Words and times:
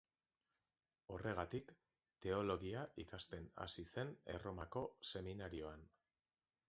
Horregatik, 1.15 1.73
teologia 2.27 2.81
ikasten 3.05 3.47
hasi 3.67 3.87
zen 3.97 4.15
Erromako 4.39 4.87
seminarioan. 5.13 5.87